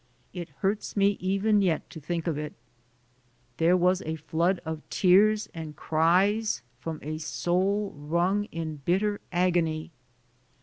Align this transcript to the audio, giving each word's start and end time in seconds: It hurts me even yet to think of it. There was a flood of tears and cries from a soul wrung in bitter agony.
It 0.33 0.49
hurts 0.61 0.97
me 0.97 1.09
even 1.19 1.61
yet 1.61 1.87
to 1.91 1.99
think 1.99 2.25
of 2.25 2.35
it. 2.35 2.53
There 3.57 3.77
was 3.77 4.01
a 4.01 4.15
flood 4.15 4.59
of 4.65 4.81
tears 4.89 5.47
and 5.53 5.75
cries 5.75 6.63
from 6.79 6.97
a 7.03 7.19
soul 7.19 7.93
wrung 7.95 8.45
in 8.45 8.77
bitter 8.77 9.21
agony. 9.31 9.91